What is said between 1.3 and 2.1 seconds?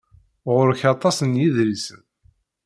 yedlisen.